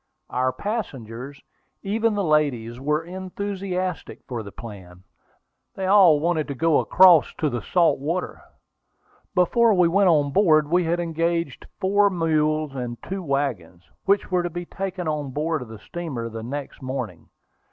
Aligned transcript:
Our 0.31 0.51
passengers, 0.51 1.43
even 1.83 2.15
the 2.15 2.23
ladies, 2.23 2.79
were 2.79 3.03
enthusiastic 3.03 4.23
for 4.27 4.41
the 4.41 4.51
plan. 4.51 5.03
They 5.75 5.85
all 5.85 6.19
wanted 6.19 6.47
to 6.47 6.55
go 6.55 6.79
across 6.79 7.35
to 7.35 7.51
the 7.51 7.61
salt 7.61 7.99
water. 7.99 8.41
Before 9.35 9.75
we 9.75 9.87
went 9.87 10.09
on 10.09 10.31
board 10.31 10.71
we 10.71 10.85
had 10.85 10.99
engaged 10.99 11.67
four 11.79 12.09
mules 12.09 12.73
and 12.75 12.97
two 13.03 13.21
wagons, 13.21 13.83
which 14.05 14.31
were 14.31 14.41
to 14.41 14.49
be 14.49 14.65
taken 14.65 15.07
on 15.07 15.29
board 15.33 15.61
of 15.61 15.67
the 15.67 15.77
steamer 15.77 16.29
the 16.29 16.41
next 16.41 16.81
morning. 16.81 17.29